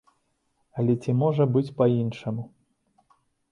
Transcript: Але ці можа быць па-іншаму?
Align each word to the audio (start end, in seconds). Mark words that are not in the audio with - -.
Але 0.83 0.95
ці 1.03 1.11
можа 1.19 1.47
быць 1.59 1.73
па-іншаму? 1.83 2.43